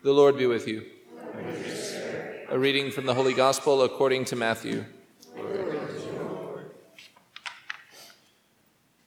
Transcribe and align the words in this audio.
The 0.00 0.12
Lord 0.12 0.38
be 0.38 0.46
with 0.46 0.68
you. 0.68 0.86
A 2.50 2.56
reading 2.56 2.92
from 2.92 3.06
the 3.06 3.14
Holy 3.14 3.34
Gospel 3.34 3.82
according 3.82 4.26
to 4.26 4.36
Matthew. 4.36 4.84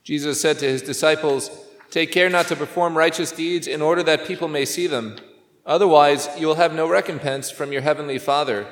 Jesus 0.04 0.38
said 0.38 0.58
to 0.58 0.66
his 0.66 0.82
disciples, 0.82 1.50
Take 1.90 2.12
care 2.12 2.28
not 2.28 2.46
to 2.48 2.56
perform 2.56 2.98
righteous 2.98 3.32
deeds 3.32 3.66
in 3.66 3.80
order 3.80 4.02
that 4.02 4.26
people 4.26 4.48
may 4.48 4.66
see 4.66 4.86
them. 4.86 5.16
Otherwise, 5.64 6.28
you 6.38 6.46
will 6.46 6.56
have 6.56 6.74
no 6.74 6.86
recompense 6.86 7.50
from 7.50 7.72
your 7.72 7.80
heavenly 7.80 8.18
Father. 8.18 8.66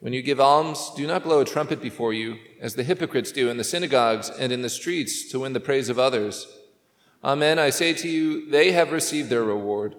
When 0.00 0.12
you 0.12 0.22
give 0.22 0.40
alms, 0.40 0.90
do 0.96 1.06
not 1.06 1.22
blow 1.22 1.40
a 1.42 1.44
trumpet 1.44 1.80
before 1.80 2.12
you, 2.12 2.38
as 2.60 2.74
the 2.74 2.82
hypocrites 2.82 3.30
do 3.30 3.48
in 3.48 3.56
the 3.56 3.62
synagogues 3.62 4.30
and 4.30 4.50
in 4.50 4.62
the 4.62 4.68
streets 4.68 5.30
to 5.30 5.38
win 5.38 5.52
the 5.52 5.60
praise 5.60 5.88
of 5.88 5.98
others. 5.98 6.48
Amen, 7.22 7.60
I 7.60 7.70
say 7.70 7.92
to 7.92 8.08
you, 8.08 8.50
they 8.50 8.72
have 8.72 8.90
received 8.90 9.30
their 9.30 9.44
reward. 9.44 9.94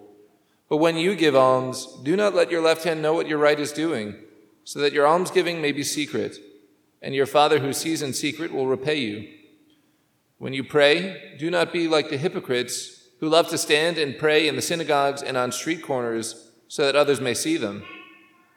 But 0.72 0.78
when 0.78 0.96
you 0.96 1.14
give 1.14 1.36
alms, 1.36 1.86
do 2.02 2.16
not 2.16 2.34
let 2.34 2.50
your 2.50 2.62
left 2.62 2.84
hand 2.84 3.02
know 3.02 3.12
what 3.12 3.28
your 3.28 3.36
right 3.36 3.60
is 3.60 3.72
doing, 3.72 4.14
so 4.64 4.78
that 4.78 4.94
your 4.94 5.06
almsgiving 5.06 5.60
may 5.60 5.70
be 5.70 5.82
secret, 5.82 6.38
and 7.02 7.14
your 7.14 7.26
Father 7.26 7.58
who 7.58 7.74
sees 7.74 8.00
in 8.00 8.14
secret 8.14 8.54
will 8.54 8.66
repay 8.66 8.98
you. 8.98 9.28
When 10.38 10.54
you 10.54 10.64
pray, 10.64 11.34
do 11.38 11.50
not 11.50 11.74
be 11.74 11.88
like 11.88 12.08
the 12.08 12.16
hypocrites 12.16 13.08
who 13.20 13.28
love 13.28 13.48
to 13.48 13.58
stand 13.58 13.98
and 13.98 14.16
pray 14.16 14.48
in 14.48 14.56
the 14.56 14.62
synagogues 14.62 15.20
and 15.20 15.36
on 15.36 15.52
street 15.52 15.82
corners, 15.82 16.52
so 16.68 16.86
that 16.86 16.96
others 16.96 17.20
may 17.20 17.34
see 17.34 17.58
them. 17.58 17.84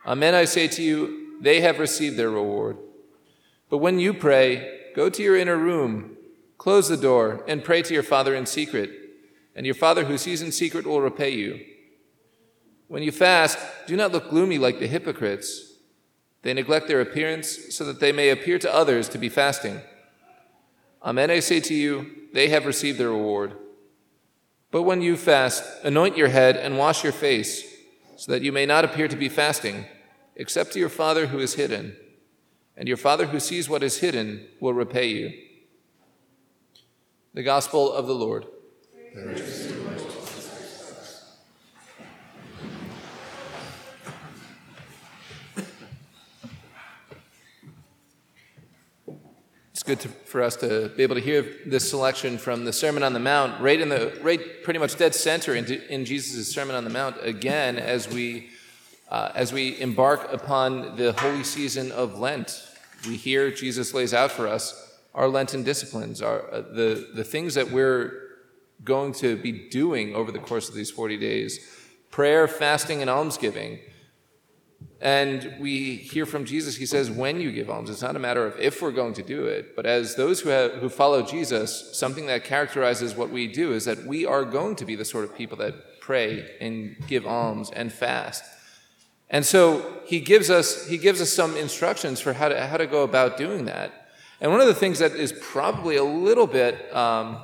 Amen, 0.06 0.34
I 0.34 0.46
say 0.46 0.70
to 0.70 0.82
you, 0.82 1.36
they 1.42 1.60
have 1.60 1.80
received 1.80 2.16
their 2.16 2.32
reward. 2.32 2.78
But 3.70 3.80
when 3.80 4.00
you 4.00 4.14
pray, 4.14 4.92
go 4.96 5.10
to 5.10 5.22
your 5.22 5.36
inner 5.36 5.58
room, 5.58 6.16
close 6.58 6.88
the 6.88 6.96
door, 6.96 7.44
and 7.46 7.62
pray 7.62 7.82
to 7.82 7.94
your 7.94 8.04
Father 8.04 8.34
in 8.34 8.46
secret, 8.46 8.90
and 9.54 9.66
your 9.66 9.76
Father 9.76 10.06
who 10.06 10.18
sees 10.18 10.42
in 10.42 10.54
secret 10.54 10.88
will 10.88 11.02
repay 11.02 11.32
you. 11.32 11.60
When 12.88 13.04
you 13.04 13.12
fast, 13.12 13.58
do 13.88 13.96
not 13.96 14.12
look 14.12 14.30
gloomy 14.30 14.58
like 14.58 14.80
the 14.80 14.88
hypocrites. 14.88 15.74
They 16.44 16.54
neglect 16.54 16.88
their 16.88 17.02
appearance 17.02 17.76
so 17.76 17.84
that 17.86 18.00
they 18.00 18.12
may 18.12 18.30
appear 18.30 18.60
to 18.60 18.74
others 18.74 19.10
to 19.10 19.18
be 19.18 19.30
fasting. 19.30 19.82
Amen, 21.04 21.32
I 21.32 21.40
say 21.40 21.60
to 21.60 21.74
you, 21.74 22.12
they 22.34 22.50
have 22.50 22.66
received 22.66 23.00
their 23.00 23.10
reward. 23.10 23.54
But 24.72 24.84
when 24.84 25.02
you 25.02 25.18
fast, 25.18 25.64
anoint 25.84 26.18
your 26.18 26.28
head 26.28 26.58
and 26.58 26.78
wash 26.78 27.04
your 27.04 27.14
face, 27.14 27.64
so 28.18 28.32
that 28.32 28.42
you 28.42 28.52
may 28.52 28.66
not 28.66 28.86
appear 28.86 29.08
to 29.08 29.16
be 29.16 29.30
fasting, 29.30 29.86
except 30.36 30.74
to 30.74 30.80
your 30.80 30.90
Father 30.90 31.28
who 31.28 31.40
is 31.40 31.56
hidden. 31.56 31.96
And 32.78 32.88
your 32.88 32.98
Father 32.98 33.28
who 33.28 33.40
sees 33.40 33.70
what 33.70 33.84
is 33.84 34.00
hidden 34.00 34.48
will 34.60 34.74
repay 34.74 35.08
you. 35.08 35.32
The 37.34 37.44
Gospel 37.44 37.92
of 37.92 38.08
the 38.08 38.16
Lord. 38.16 38.46
Good 49.86 50.00
to, 50.00 50.08
for 50.08 50.42
us 50.42 50.56
to 50.58 50.90
be 50.98 51.04
able 51.04 51.16
to 51.16 51.22
hear 51.22 51.46
this 51.66 51.88
selection 51.88 52.40
from 52.40 52.66
the 52.66 52.74
Sermon 52.74 53.04
on 53.04 53.14
the 53.14 53.20
Mount, 53.20 53.62
right 53.62 53.80
in 53.80 53.90
the 53.90 54.18
right, 54.22 54.64
pretty 54.64 54.80
much 54.80 54.98
dead 54.98 55.14
center 55.14 55.54
in, 55.54 55.66
in 55.90 56.06
Jesus' 56.06 56.52
Sermon 56.52 56.76
on 56.76 56.84
the 56.84 56.90
Mount. 56.90 57.18
Again, 57.22 57.78
as 57.78 58.10
we 58.10 58.50
uh, 59.10 59.32
as 59.36 59.54
we 59.54 59.80
embark 59.80 60.34
upon 60.34 60.96
the 60.96 61.14
holy 61.14 61.44
season 61.44 61.92
of 61.92 62.18
Lent, 62.18 62.68
we 63.08 63.16
hear 63.16 63.52
Jesus 63.52 63.94
lays 63.94 64.14
out 64.14 64.32
for 64.32 64.48
us 64.48 64.98
our 65.14 65.28
Lenten 65.28 65.64
disciplines, 65.64 66.22
our 66.22 66.52
uh, 66.52 66.62
the 66.62 67.08
the 67.14 67.24
things 67.24 67.54
that 67.54 67.70
we're 67.70 68.24
going 68.84 69.14
to 69.14 69.38
be 69.38 69.70
doing 69.70 70.16
over 70.16 70.32
the 70.32 70.40
course 70.40 70.68
of 70.68 70.74
these 70.74 70.90
forty 70.90 71.18
days: 71.18 71.60
prayer, 72.10 72.48
fasting, 72.48 73.02
and 73.02 73.10
almsgiving. 73.10 73.80
And 75.02 75.56
we 75.60 75.96
hear 75.98 76.26
from 76.26 76.46
Jesus, 76.46 76.78
he 76.78 76.86
says, 76.86 77.12
when 77.12 77.42
you 77.42 77.52
give 77.52 77.70
alms, 77.70 77.90
it's 77.90 78.02
not 78.02 78.16
a 78.16 78.20
matter 78.20 78.46
of 78.46 78.58
if 78.60 78.82
we're 78.82 78.92
going 78.92 79.14
to 79.16 79.24
do 79.24 79.46
it, 79.46 79.76
but 79.76 79.86
as 79.86 80.16
those 80.16 80.40
who, 80.40 80.50
have, 80.50 80.72
who 80.74 80.90
follow 80.90 81.22
Jesus, 81.22 81.96
something 81.98 82.28
that 82.28 82.46
characterizes 82.46 83.14
what 83.14 83.30
we 83.30 83.48
do 83.48 83.74
is 83.74 83.86
that 83.86 84.06
we 84.06 84.26
are 84.26 84.46
going 84.46 84.76
to 84.78 84.86
be 84.86 84.96
the 84.96 85.06
sort 85.06 85.26
of 85.26 85.36
people 85.36 85.58
that 85.58 86.00
pray 86.00 86.50
and 86.62 86.96
give 87.08 87.28
alms 87.28 87.72
and 87.72 87.92
fast. 87.92 88.44
And 89.30 89.46
so 89.46 90.02
he 90.06 90.20
gives 90.22 90.50
us, 90.50 90.88
he 90.88 90.98
gives 90.98 91.20
us 91.20 91.34
some 91.34 91.58
instructions 91.58 92.22
for 92.22 92.34
how 92.34 92.50
to, 92.50 92.68
how 92.68 92.78
to 92.78 92.88
go 92.88 93.04
about 93.04 93.38
doing 93.38 93.66
that. 93.66 94.08
And 94.40 94.52
one 94.52 94.62
of 94.62 94.68
the 94.68 94.74
things 94.74 95.00
that 95.00 95.12
is 95.12 95.34
probably 95.34 95.98
a 95.98 96.04
little 96.04 96.48
bit, 96.48 96.94
um, 96.96 97.38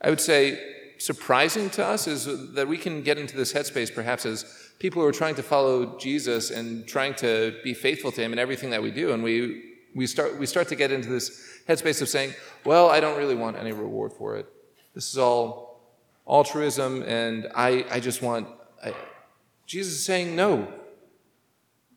I 0.00 0.10
would 0.10 0.20
say, 0.20 0.58
surprising 0.98 1.70
to 1.70 1.84
us 1.84 2.06
is 2.06 2.52
that 2.54 2.68
we 2.68 2.76
can 2.76 3.02
get 3.02 3.18
into 3.18 3.36
this 3.36 3.52
headspace 3.52 3.94
perhaps 3.94 4.26
as 4.26 4.44
people 4.78 5.02
who 5.02 5.08
are 5.08 5.12
trying 5.12 5.34
to 5.36 5.42
follow 5.42 5.98
Jesus 5.98 6.50
and 6.50 6.86
trying 6.86 7.14
to 7.14 7.56
be 7.64 7.74
faithful 7.74 8.12
to 8.12 8.22
him 8.22 8.32
in 8.32 8.38
everything 8.38 8.70
that 8.70 8.82
we 8.82 8.90
do. 8.90 9.12
And 9.12 9.22
we, 9.22 9.76
we, 9.94 10.06
start, 10.06 10.38
we 10.38 10.46
start 10.46 10.68
to 10.68 10.76
get 10.76 10.92
into 10.92 11.08
this 11.08 11.62
headspace 11.68 12.02
of 12.02 12.08
saying, 12.08 12.34
well, 12.64 12.88
I 12.88 13.00
don't 13.00 13.18
really 13.18 13.34
want 13.34 13.56
any 13.56 13.72
reward 13.72 14.12
for 14.12 14.36
it. 14.36 14.46
This 14.94 15.08
is 15.10 15.18
all 15.18 15.80
altruism, 16.26 17.02
and 17.02 17.48
I, 17.54 17.84
I 17.90 18.00
just 18.00 18.22
want. 18.22 18.48
I, 18.84 18.94
Jesus 19.66 19.94
is 19.94 20.04
saying, 20.04 20.34
no, 20.34 20.66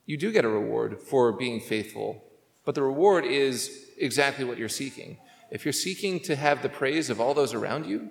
you 0.06 0.16
do 0.16 0.30
get 0.30 0.44
a 0.44 0.48
reward 0.48 1.00
for 1.00 1.32
being 1.32 1.60
faithful, 1.60 2.22
but 2.64 2.74
the 2.74 2.82
reward 2.82 3.24
is 3.24 3.88
exactly 3.98 4.44
what 4.44 4.58
you're 4.58 4.68
seeking. 4.68 5.16
If 5.50 5.64
you're 5.64 5.72
seeking 5.72 6.20
to 6.20 6.36
have 6.36 6.62
the 6.62 6.68
praise 6.68 7.10
of 7.10 7.20
all 7.20 7.34
those 7.34 7.54
around 7.54 7.86
you, 7.86 8.10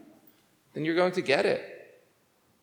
then 0.74 0.86
you're 0.86 0.96
going 0.96 1.12
to 1.14 1.22
get 1.22 1.46
it. 1.46 1.82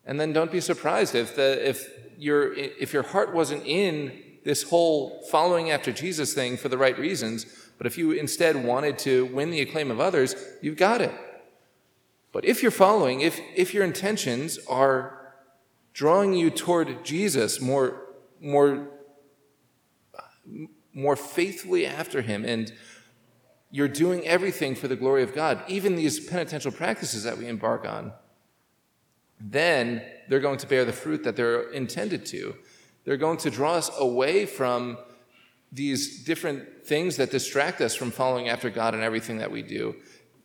And 0.04 0.18
then 0.18 0.32
don't 0.32 0.50
be 0.50 0.60
surprised 0.60 1.14
if, 1.14 1.36
the, 1.36 1.68
if, 1.68 1.86
your, 2.18 2.54
if 2.54 2.92
your 2.92 3.02
heart 3.02 3.34
wasn't 3.34 3.64
in 3.66 4.22
this 4.44 4.62
whole 4.62 5.22
following 5.30 5.70
after 5.70 5.92
Jesus 5.92 6.32
thing 6.32 6.56
for 6.56 6.68
the 6.68 6.78
right 6.78 6.98
reasons, 6.98 7.44
but 7.76 7.86
if 7.86 7.98
you 7.98 8.12
instead 8.12 8.64
wanted 8.64 8.98
to 9.00 9.26
win 9.26 9.50
the 9.50 9.60
acclaim 9.60 9.90
of 9.90 10.00
others, 10.00 10.34
you've 10.62 10.76
got 10.76 11.00
it. 11.00 11.12
But 12.32 12.44
if 12.44 12.62
you're 12.62 12.70
following, 12.70 13.20
if, 13.20 13.38
if 13.54 13.74
your 13.74 13.84
intentions 13.84 14.58
are 14.68 15.34
drawing 15.92 16.32
you 16.34 16.50
toward 16.50 17.04
Jesus 17.04 17.60
more, 17.60 18.06
more, 18.40 18.88
more 20.94 21.16
faithfully 21.16 21.86
after 21.86 22.22
him, 22.22 22.44
and 22.44 22.72
you're 23.70 23.88
doing 23.88 24.26
everything 24.26 24.74
for 24.74 24.88
the 24.88 24.96
glory 24.96 25.22
of 25.22 25.34
God, 25.34 25.62
even 25.68 25.96
these 25.96 26.20
penitential 26.20 26.72
practices 26.72 27.24
that 27.24 27.36
we 27.36 27.46
embark 27.46 27.86
on, 27.86 28.12
then 29.40 30.02
they're 30.28 30.40
going 30.40 30.58
to 30.58 30.66
bear 30.66 30.84
the 30.84 30.92
fruit 30.92 31.22
that 31.24 31.36
they're 31.36 31.70
intended 31.70 32.24
to. 32.26 32.56
They're 33.04 33.16
going 33.16 33.38
to 33.38 33.50
draw 33.50 33.74
us 33.74 33.90
away 33.98 34.46
from 34.46 34.98
these 35.70 36.24
different 36.24 36.86
things 36.86 37.16
that 37.16 37.30
distract 37.30 37.80
us 37.80 37.94
from 37.94 38.10
following 38.10 38.48
after 38.48 38.70
God 38.70 38.94
in 38.94 39.02
everything 39.02 39.38
that 39.38 39.50
we 39.50 39.62
do. 39.62 39.96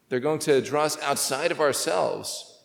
They're 0.09 0.19
going 0.19 0.39
to 0.39 0.61
draw 0.61 0.83
us 0.83 1.01
outside 1.01 1.51
of 1.51 1.61
ourselves. 1.61 2.61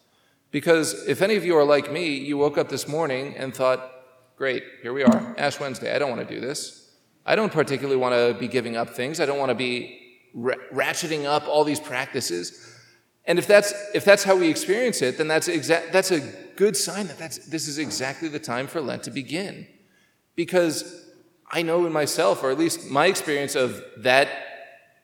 Because 0.51 1.07
if 1.07 1.23
any 1.23 1.37
of 1.37 1.45
you 1.45 1.57
are 1.57 1.65
like 1.65 1.93
me, 1.93 2.17
you 2.17 2.37
woke 2.37 2.59
up 2.59 2.69
this 2.69 2.89
morning 2.89 3.37
and 3.37 3.55
thought, 3.55 3.93
great, 4.37 4.65
here 4.83 4.93
we 4.93 5.05
are, 5.05 5.35
Ash 5.39 5.61
Wednesday. 5.61 5.95
I 5.95 5.99
don't 5.99 6.11
want 6.11 6.27
to 6.27 6.35
do 6.35 6.41
this. 6.41 6.91
I 7.25 7.37
don't 7.37 7.53
particularly 7.53 7.99
want 7.99 8.15
to 8.15 8.39
be 8.39 8.49
giving 8.49 8.77
up 8.77 8.91
things. 8.91 9.21
I 9.21 9.27
don't 9.27 9.39
want 9.39 9.51
to 9.51 9.55
be 9.55 10.08
ratcheting 10.37 11.25
up 11.25 11.47
all 11.49 11.65
these 11.65 11.81
practices. 11.81 12.75
And 13.25 13.39
if 13.39 13.47
that's, 13.47 13.75
if 13.95 14.05
that's 14.05 14.25
how 14.25 14.37
we 14.37 14.49
experience 14.49 15.03
it, 15.03 15.19
then 15.19 15.29
that's, 15.29 15.49
exa- 15.49 15.93
that's 15.93 16.11
a 16.11 16.21
good 16.57 16.77
sign 16.77 17.07
that 17.09 17.19
that's, 17.19 17.39
this 17.47 17.69
is 17.69 17.79
exactly 17.79 18.29
the 18.29 18.39
time 18.39 18.67
for 18.67 18.81
Lent 18.81 19.03
to 19.05 19.11
begin. 19.11 19.67
Because 20.35 21.07
I 21.51 21.63
know 21.63 21.85
in 21.87 21.93
myself, 21.93 22.43
or 22.43 22.51
at 22.51 22.59
least 22.59 22.89
my 22.91 23.07
experience 23.07 23.55
of 23.55 23.83
that 23.99 24.29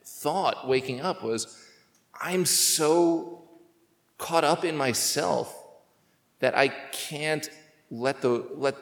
thought 0.05 0.69
waking 0.69 1.01
up 1.01 1.23
was 1.23 1.63
I'm 2.21 2.45
so 2.45 3.43
caught 4.19 4.45
up 4.45 4.65
in 4.65 4.77
myself 4.77 5.55
that 6.41 6.57
I 6.57 6.69
can't 6.69 7.49
let 7.91 8.21
the 8.23 8.47
let 8.55 8.77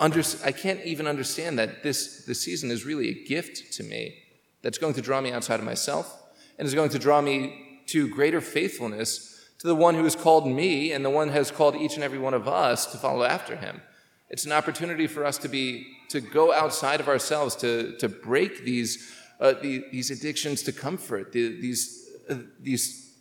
under, 0.00 0.22
I 0.44 0.52
can't 0.52 0.84
even 0.84 1.06
understand 1.06 1.58
that 1.58 1.82
this, 1.82 2.24
this 2.26 2.40
season 2.40 2.70
is 2.70 2.84
really 2.84 3.08
a 3.08 3.24
gift 3.24 3.72
to 3.74 3.82
me 3.82 4.23
that's 4.64 4.78
going 4.78 4.94
to 4.94 5.02
draw 5.02 5.20
me 5.20 5.30
outside 5.30 5.60
of 5.60 5.66
myself 5.66 6.22
and 6.58 6.66
is 6.66 6.74
going 6.74 6.88
to 6.88 6.98
draw 6.98 7.20
me 7.20 7.82
to 7.86 8.08
greater 8.08 8.40
faithfulness 8.40 9.30
to 9.58 9.66
the 9.66 9.74
one 9.74 9.94
who 9.94 10.04
has 10.04 10.16
called 10.16 10.48
me 10.48 10.90
and 10.90 11.04
the 11.04 11.10
one 11.10 11.28
who 11.28 11.34
has 11.34 11.50
called 11.50 11.76
each 11.76 11.96
and 11.96 12.02
every 12.02 12.18
one 12.18 12.32
of 12.32 12.48
us 12.48 12.86
to 12.86 12.96
follow 12.96 13.24
after 13.24 13.56
him. 13.56 13.82
It's 14.30 14.46
an 14.46 14.52
opportunity 14.52 15.06
for 15.06 15.26
us 15.26 15.36
to 15.38 15.48
be 15.48 15.86
to 16.08 16.20
go 16.22 16.50
outside 16.50 16.98
of 16.98 17.08
ourselves 17.08 17.54
to 17.56 17.96
to 17.98 18.08
break 18.08 18.64
these 18.64 19.12
uh, 19.38 19.52
the, 19.52 19.84
these 19.92 20.10
addictions 20.10 20.62
to 20.62 20.72
comfort, 20.72 21.32
the, 21.32 21.60
these 21.60 22.08
uh, 22.30 22.36
these 22.58 23.12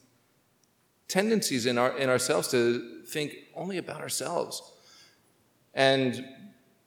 tendencies 1.09 1.65
in 1.65 1.77
our 1.77 1.97
in 1.97 2.09
ourselves 2.09 2.47
to 2.51 3.03
think 3.05 3.35
only 3.53 3.77
about 3.77 3.99
ourselves. 3.99 4.61
And 5.73 6.25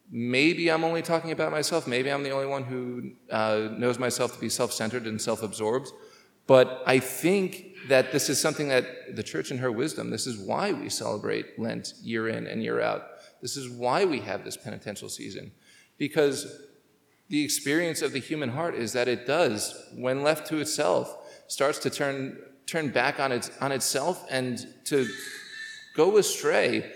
maybe 0.09 0.71
I'm 0.71 0.83
only 0.83 1.01
talking 1.01 1.31
about 1.31 1.51
myself. 1.51 1.87
Maybe 1.87 2.11
I'm 2.11 2.23
the 2.23 2.31
only 2.31 2.47
one 2.47 2.63
who 2.63 3.11
uh, 3.31 3.69
knows 3.71 3.99
myself 3.99 4.33
to 4.35 4.39
be 4.39 4.49
self 4.49 4.71
centered 4.71 5.05
and 5.05 5.21
self 5.21 5.43
absorbed. 5.43 5.91
But 6.47 6.81
I 6.85 6.99
think 6.99 7.75
that 7.89 8.13
this 8.13 8.29
is 8.29 8.39
something 8.39 8.69
that 8.69 9.15
the 9.15 9.23
church, 9.23 9.51
in 9.51 9.57
her 9.57 9.71
wisdom, 9.71 10.09
this 10.09 10.25
is 10.25 10.37
why 10.37 10.71
we 10.71 10.89
celebrate 10.89 11.59
Lent 11.59 11.93
year 12.01 12.29
in 12.29 12.47
and 12.47 12.63
year 12.63 12.79
out. 12.79 13.03
This 13.41 13.57
is 13.57 13.69
why 13.69 14.05
we 14.05 14.21
have 14.21 14.45
this 14.45 14.55
penitential 14.55 15.09
season. 15.09 15.51
Because 15.97 16.61
the 17.29 17.43
experience 17.43 18.01
of 18.01 18.13
the 18.13 18.19
human 18.19 18.49
heart 18.49 18.75
is 18.75 18.93
that 18.93 19.09
it 19.09 19.27
does, 19.27 19.75
when 19.93 20.23
left 20.23 20.47
to 20.47 20.59
itself, 20.59 21.13
starts 21.47 21.79
to 21.79 21.89
turn, 21.89 22.37
turn 22.65 22.89
back 22.89 23.19
on, 23.19 23.33
its, 23.33 23.51
on 23.59 23.73
itself 23.73 24.25
and 24.29 24.65
to 24.85 25.05
go 25.95 26.17
astray 26.17 26.93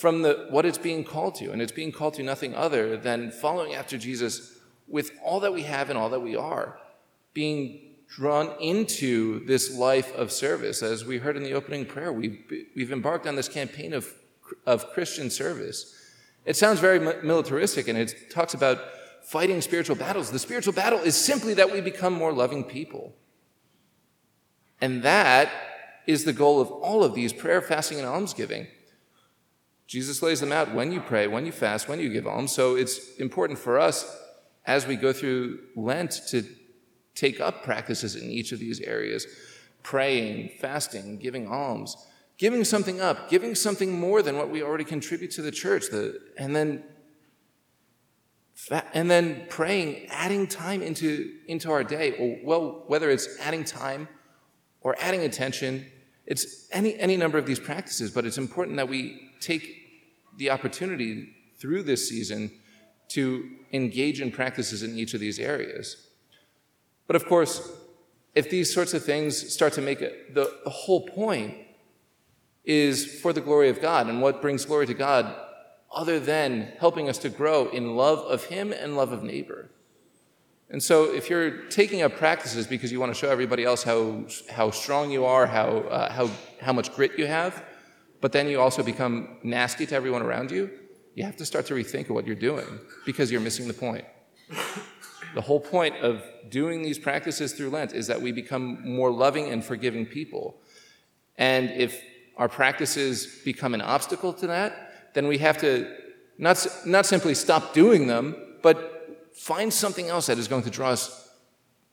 from 0.00 0.22
the, 0.22 0.46
what 0.48 0.64
it's 0.64 0.78
being 0.78 1.04
called 1.04 1.34
to. 1.34 1.52
And 1.52 1.60
it's 1.60 1.72
being 1.72 1.92
called 1.92 2.14
to 2.14 2.22
nothing 2.22 2.54
other 2.54 2.96
than 2.96 3.30
following 3.30 3.74
after 3.74 3.98
Jesus 3.98 4.58
with 4.88 5.12
all 5.22 5.40
that 5.40 5.52
we 5.52 5.62
have 5.62 5.90
and 5.90 5.98
all 5.98 6.08
that 6.08 6.20
we 6.20 6.34
are, 6.34 6.78
being 7.34 7.96
drawn 8.08 8.50
into 8.60 9.44
this 9.44 9.76
life 9.76 10.12
of 10.16 10.32
service. 10.32 10.82
As 10.82 11.04
we 11.04 11.18
heard 11.18 11.36
in 11.36 11.42
the 11.42 11.52
opening 11.52 11.84
prayer, 11.84 12.12
we've, 12.12 12.42
we've 12.74 12.90
embarked 12.90 13.26
on 13.26 13.36
this 13.36 13.48
campaign 13.48 13.92
of, 13.92 14.08
of 14.66 14.90
Christian 14.92 15.28
service. 15.28 15.94
It 16.46 16.56
sounds 16.56 16.80
very 16.80 16.98
militaristic 16.98 17.86
and 17.86 17.98
it 17.98 18.30
talks 18.30 18.54
about 18.54 18.78
fighting 19.22 19.60
spiritual 19.60 19.96
battles. 19.96 20.30
The 20.30 20.38
spiritual 20.38 20.72
battle 20.72 21.00
is 21.00 21.14
simply 21.14 21.52
that 21.54 21.70
we 21.70 21.82
become 21.82 22.14
more 22.14 22.32
loving 22.32 22.64
people. 22.64 23.12
And 24.80 25.02
that 25.02 25.50
is 26.06 26.24
the 26.24 26.32
goal 26.32 26.58
of 26.58 26.70
all 26.70 27.04
of 27.04 27.14
these 27.14 27.34
prayer, 27.34 27.60
fasting, 27.60 27.98
and 27.98 28.08
almsgiving. 28.08 28.66
Jesus 29.90 30.22
lays 30.22 30.38
them 30.38 30.52
out 30.52 30.72
when 30.72 30.92
you 30.92 31.00
pray, 31.00 31.26
when 31.26 31.44
you 31.44 31.50
fast, 31.50 31.88
when 31.88 31.98
you 31.98 32.10
give 32.10 32.24
alms. 32.24 32.52
So 32.52 32.76
it's 32.76 33.16
important 33.16 33.58
for 33.58 33.76
us 33.76 34.06
as 34.64 34.86
we 34.86 34.94
go 34.94 35.12
through 35.12 35.58
Lent 35.74 36.12
to 36.28 36.44
take 37.16 37.40
up 37.40 37.64
practices 37.64 38.14
in 38.14 38.30
each 38.30 38.52
of 38.52 38.60
these 38.60 38.78
areas. 38.82 39.26
Praying, 39.82 40.52
fasting, 40.60 41.18
giving 41.18 41.48
alms, 41.48 41.96
giving 42.38 42.62
something 42.62 43.00
up, 43.00 43.28
giving 43.28 43.56
something 43.56 43.98
more 43.98 44.22
than 44.22 44.36
what 44.36 44.48
we 44.48 44.62
already 44.62 44.84
contribute 44.84 45.32
to 45.32 45.42
the 45.42 45.50
church, 45.50 45.90
the, 45.90 46.20
and 46.38 46.54
then 46.54 46.84
and 48.92 49.10
then 49.10 49.46
praying, 49.48 50.06
adding 50.10 50.46
time 50.46 50.82
into, 50.82 51.32
into 51.48 51.72
our 51.72 51.82
day, 51.82 52.40
well, 52.44 52.84
whether 52.86 53.10
it's 53.10 53.40
adding 53.40 53.64
time 53.64 54.06
or 54.82 54.94
adding 55.00 55.22
attention, 55.22 55.86
it's 56.30 56.68
any, 56.70 56.96
any 57.00 57.16
number 57.16 57.38
of 57.38 57.44
these 57.44 57.58
practices, 57.58 58.12
but 58.12 58.24
it's 58.24 58.38
important 58.38 58.76
that 58.76 58.88
we 58.88 59.32
take 59.40 59.68
the 60.38 60.50
opportunity 60.50 61.34
through 61.58 61.82
this 61.82 62.08
season 62.08 62.52
to 63.08 63.50
engage 63.72 64.20
in 64.20 64.30
practices 64.30 64.84
in 64.84 64.96
each 64.96 65.12
of 65.12 65.18
these 65.18 65.40
areas. 65.40 66.06
But 67.08 67.16
of 67.16 67.26
course, 67.26 67.72
if 68.36 68.48
these 68.48 68.72
sorts 68.72 68.94
of 68.94 69.04
things 69.04 69.52
start 69.52 69.72
to 69.72 69.82
make 69.82 70.00
it, 70.00 70.32
the, 70.32 70.48
the 70.62 70.70
whole 70.70 71.08
point 71.08 71.56
is 72.64 73.20
for 73.20 73.32
the 73.32 73.40
glory 73.40 73.68
of 73.68 73.82
God. 73.82 74.06
And 74.06 74.22
what 74.22 74.40
brings 74.40 74.64
glory 74.64 74.86
to 74.86 74.94
God 74.94 75.34
other 75.92 76.20
than 76.20 76.74
helping 76.78 77.08
us 77.08 77.18
to 77.18 77.28
grow 77.28 77.68
in 77.70 77.96
love 77.96 78.20
of 78.20 78.44
Him 78.44 78.72
and 78.72 78.96
love 78.96 79.10
of 79.10 79.24
neighbor? 79.24 79.68
And 80.72 80.80
so, 80.80 81.12
if 81.12 81.28
you're 81.28 81.62
taking 81.68 82.02
up 82.02 82.16
practices 82.16 82.66
because 82.66 82.92
you 82.92 83.00
want 83.00 83.12
to 83.12 83.18
show 83.18 83.28
everybody 83.28 83.64
else 83.64 83.82
how, 83.82 84.24
how 84.48 84.70
strong 84.70 85.10
you 85.10 85.24
are, 85.24 85.46
how, 85.46 85.78
uh, 85.78 86.12
how, 86.12 86.30
how 86.60 86.72
much 86.72 86.94
grit 86.94 87.18
you 87.18 87.26
have, 87.26 87.64
but 88.20 88.30
then 88.30 88.48
you 88.48 88.60
also 88.60 88.82
become 88.82 89.38
nasty 89.42 89.84
to 89.86 89.94
everyone 89.96 90.22
around 90.22 90.50
you, 90.52 90.70
you 91.14 91.24
have 91.24 91.36
to 91.36 91.44
start 91.44 91.66
to 91.66 91.74
rethink 91.74 92.08
what 92.08 92.24
you're 92.24 92.36
doing 92.36 92.66
because 93.04 93.32
you're 93.32 93.40
missing 93.40 93.66
the 93.66 93.74
point. 93.74 94.04
The 95.34 95.40
whole 95.40 95.60
point 95.60 95.96
of 95.96 96.22
doing 96.48 96.82
these 96.82 96.98
practices 96.98 97.52
through 97.52 97.70
Lent 97.70 97.92
is 97.92 98.06
that 98.08 98.20
we 98.20 98.32
become 98.32 98.88
more 98.88 99.12
loving 99.12 99.48
and 99.48 99.64
forgiving 99.64 100.06
people. 100.06 100.60
And 101.36 101.70
if 101.70 102.02
our 102.36 102.48
practices 102.48 103.40
become 103.44 103.74
an 103.74 103.80
obstacle 103.80 104.32
to 104.34 104.46
that, 104.48 105.12
then 105.14 105.28
we 105.28 105.38
have 105.38 105.58
to 105.58 105.96
not, 106.38 106.66
not 106.84 107.06
simply 107.06 107.34
stop 107.34 107.74
doing 107.74 108.06
them, 108.06 108.34
but 108.62 108.99
find 109.40 109.72
something 109.72 110.08
else 110.08 110.26
that 110.26 110.36
is 110.36 110.48
going 110.48 110.62
to 110.62 110.68
draw 110.68 110.90
us 110.90 111.30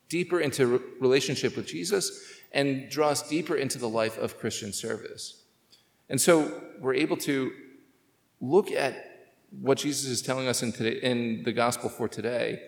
deeper 0.10 0.42
into 0.42 0.84
relationship 1.00 1.56
with 1.56 1.66
Jesus 1.66 2.30
and 2.52 2.90
draw 2.90 3.08
us 3.08 3.28
deeper 3.28 3.56
into 3.56 3.78
the 3.78 3.88
life 3.88 4.18
of 4.18 4.38
Christian 4.38 4.74
service. 4.74 5.44
And 6.10 6.20
so 6.20 6.62
we're 6.82 6.96
able 6.96 7.16
to 7.18 7.54
look 8.42 8.70
at 8.72 8.96
what 9.62 9.78
Jesus 9.78 10.10
is 10.10 10.22
telling 10.22 10.50
us 10.50 10.62
in, 10.62 10.74
today, 10.74 11.00
in 11.02 11.44
the 11.44 11.54
gospel 11.54 11.90
for 11.90 12.10
today 12.10 12.60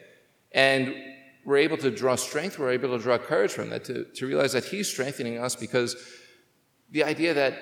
and 0.53 0.95
we're 1.43 1.57
able 1.57 1.77
to 1.77 1.91
draw 1.91 2.15
strength, 2.15 2.57
we're 2.57 2.71
able 2.71 2.97
to 2.97 3.03
draw 3.03 3.17
courage 3.17 3.51
from 3.51 3.71
that, 3.71 3.83
to, 3.83 4.05
to 4.05 4.25
realize 4.25 4.53
that 4.53 4.63
He's 4.63 4.87
strengthening 4.87 5.39
us 5.39 5.57
because 5.57 5.97
the 6.89 7.03
idea 7.03 7.33
that, 7.33 7.53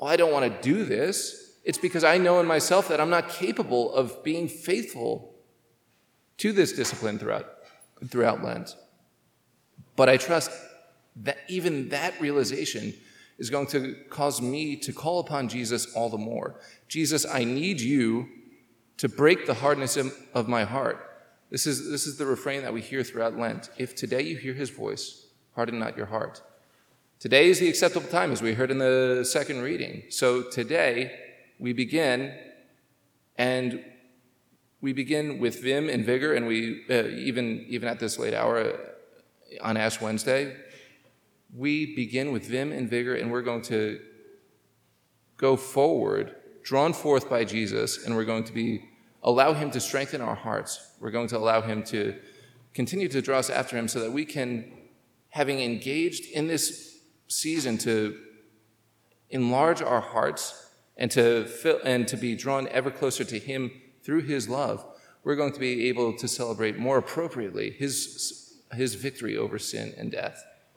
well, 0.00 0.10
I 0.10 0.16
don't 0.16 0.32
want 0.32 0.52
to 0.52 0.68
do 0.68 0.84
this, 0.84 1.58
it's 1.64 1.78
because 1.78 2.02
I 2.02 2.18
know 2.18 2.40
in 2.40 2.46
myself 2.46 2.88
that 2.88 3.00
I'm 3.00 3.10
not 3.10 3.28
capable 3.28 3.94
of 3.94 4.24
being 4.24 4.48
faithful 4.48 5.33
to 6.44 6.52
this 6.52 6.72
discipline 6.72 7.18
throughout, 7.18 7.46
throughout 8.08 8.44
Lent. 8.44 8.76
But 9.96 10.08
I 10.08 10.16
trust 10.16 10.50
that 11.16 11.38
even 11.48 11.88
that 11.88 12.20
realization 12.20 12.94
is 13.38 13.50
going 13.50 13.66
to 13.68 13.96
cause 14.10 14.40
me 14.40 14.76
to 14.76 14.92
call 14.92 15.20
upon 15.20 15.48
Jesus 15.48 15.92
all 15.94 16.08
the 16.08 16.18
more. 16.18 16.60
Jesus, 16.86 17.26
I 17.26 17.44
need 17.44 17.80
you 17.80 18.28
to 18.98 19.08
break 19.08 19.46
the 19.46 19.54
hardness 19.54 19.96
of 19.96 20.48
my 20.48 20.64
heart 20.64 21.14
this 21.54 21.68
is, 21.68 21.88
this 21.88 22.08
is 22.08 22.16
the 22.16 22.26
refrain 22.26 22.62
that 22.62 22.72
we 22.72 22.80
hear 22.80 23.04
throughout 23.04 23.38
Lent. 23.38 23.70
If 23.78 23.94
today 23.94 24.22
you 24.22 24.36
hear 24.36 24.54
his 24.54 24.70
voice, 24.70 25.28
harden 25.54 25.78
not 25.78 25.96
your 25.96 26.06
heart. 26.06 26.42
Today 27.20 27.48
is 27.48 27.60
the 27.60 27.68
acceptable 27.68 28.08
time, 28.08 28.32
as 28.32 28.42
we 28.42 28.54
heard 28.54 28.72
in 28.72 28.78
the 28.78 29.24
second 29.24 29.62
reading. 29.62 30.02
So 30.08 30.42
today 30.42 31.16
we 31.60 31.72
begin, 31.72 32.34
and 33.36 33.84
we 34.84 34.92
begin 34.92 35.38
with 35.38 35.62
vim 35.62 35.88
and 35.88 36.04
vigor, 36.04 36.34
and 36.34 36.46
we, 36.46 36.84
uh, 36.90 37.04
even, 37.06 37.64
even 37.70 37.88
at 37.88 37.98
this 37.98 38.18
late 38.18 38.34
hour 38.34 38.58
uh, 38.58 38.76
on 39.62 39.78
Ash 39.78 39.98
Wednesday, 39.98 40.54
we 41.56 41.96
begin 41.96 42.32
with 42.32 42.44
vim 42.44 42.70
and 42.70 42.90
vigor, 42.90 43.14
and 43.14 43.32
we're 43.32 43.40
going 43.40 43.62
to 43.62 43.98
go 45.38 45.56
forward, 45.56 46.36
drawn 46.62 46.92
forth 46.92 47.30
by 47.30 47.46
Jesus, 47.46 48.04
and 48.04 48.14
we're 48.14 48.26
going 48.26 48.44
to 48.44 48.52
be 48.52 48.84
allow 49.22 49.54
Him 49.54 49.70
to 49.70 49.80
strengthen 49.80 50.20
our 50.20 50.34
hearts. 50.34 50.92
We're 51.00 51.12
going 51.12 51.28
to 51.28 51.38
allow 51.38 51.62
Him 51.62 51.82
to 51.84 52.16
continue 52.74 53.08
to 53.08 53.22
draw 53.22 53.38
us 53.38 53.48
after 53.48 53.78
Him 53.78 53.88
so 53.88 54.00
that 54.00 54.12
we 54.12 54.26
can, 54.26 54.70
having 55.30 55.60
engaged 55.62 56.26
in 56.30 56.46
this 56.46 56.98
season 57.26 57.78
to 57.78 58.18
enlarge 59.30 59.80
our 59.80 60.02
hearts 60.02 60.68
and 60.98 61.10
to, 61.12 61.46
fill, 61.46 61.80
and 61.84 62.06
to 62.08 62.18
be 62.18 62.36
drawn 62.36 62.68
ever 62.68 62.90
closer 62.90 63.24
to 63.24 63.38
Him 63.38 63.70
through 64.04 64.22
His 64.22 64.48
love, 64.48 64.84
we're 65.24 65.36
going 65.36 65.52
to 65.52 65.60
be 65.60 65.88
able 65.88 66.12
to 66.16 66.28
celebrate 66.28 66.78
more 66.78 66.98
appropriately 66.98 67.70
His, 67.70 68.60
his 68.72 68.94
victory 68.94 69.36
over 69.36 69.58
sin 69.58 69.94
and 69.96 70.12
death. 70.12 70.44